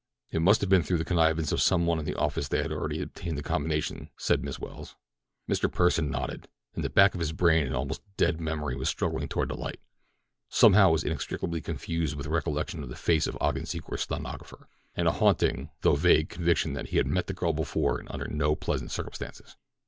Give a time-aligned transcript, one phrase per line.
[0.31, 3.01] "It must have been through the connivance of some one in the office that they
[3.03, 4.95] obtained the combination," said Miss Welles.
[5.47, 5.71] Mr.
[5.71, 6.47] Pursen nodded.
[6.73, 9.79] In the back of his brain an almost dead memory was struggling toward the light.
[10.49, 15.07] Somehow it was inextricably confused with recollection of the face of Ogden Secor's stenographer, and
[15.07, 18.55] a haunting, though vague, conviction that he had met the girl before and under no
[18.55, 19.55] pleasant circumstances.